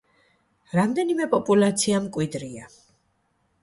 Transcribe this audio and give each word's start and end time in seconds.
რამდენიმე 0.79 1.29
პოპულაცია 1.35 2.03
მკვიდრია. 2.09 2.77